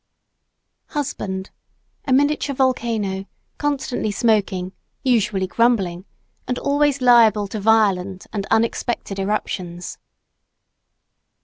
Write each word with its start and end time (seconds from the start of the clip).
Husband: 0.87 1.51
A 2.05 2.11
miniature 2.11 2.55
volcano, 2.55 3.25
constantly 3.59 4.09
smoking, 4.09 4.71
usually 5.03 5.45
grumbling, 5.45 6.05
and 6.47 6.57
always 6.57 7.01
liable 7.01 7.47
to 7.49 7.59
violent 7.59 8.25
and 8.33 8.47
unexpected 8.49 9.19
eruptions. 9.19 9.99